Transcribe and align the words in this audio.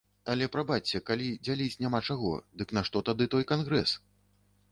Але, 0.33 0.45
прабачце, 0.53 1.01
калі 1.09 1.27
дзяліць 1.49 1.79
няма 1.83 1.99
чаго, 2.13 2.33
дык 2.61 2.73
нашто 2.79 3.05
тады 3.09 3.27
той 3.35 3.43
кангрэс? 3.55 3.89